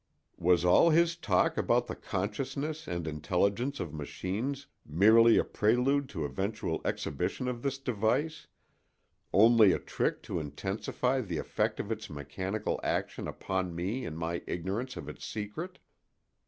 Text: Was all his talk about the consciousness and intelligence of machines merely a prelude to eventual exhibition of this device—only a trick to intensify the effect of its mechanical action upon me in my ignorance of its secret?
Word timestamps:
Was 0.39 0.65
all 0.65 0.89
his 0.89 1.15
talk 1.15 1.57
about 1.57 1.85
the 1.85 1.93
consciousness 1.95 2.87
and 2.87 3.05
intelligence 3.05 3.79
of 3.79 3.93
machines 3.93 4.65
merely 4.83 5.37
a 5.37 5.43
prelude 5.43 6.09
to 6.09 6.25
eventual 6.25 6.81
exhibition 6.83 7.47
of 7.47 7.61
this 7.61 7.77
device—only 7.77 9.71
a 9.73 9.77
trick 9.77 10.23
to 10.23 10.39
intensify 10.39 11.21
the 11.21 11.37
effect 11.37 11.79
of 11.79 11.91
its 11.91 12.09
mechanical 12.09 12.79
action 12.83 13.27
upon 13.27 13.75
me 13.75 14.03
in 14.03 14.15
my 14.15 14.41
ignorance 14.47 14.97
of 14.97 15.07
its 15.07 15.23
secret? 15.23 15.77